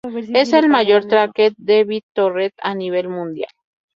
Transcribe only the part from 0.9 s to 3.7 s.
"tracker" de BitTorrent a nivel mundial.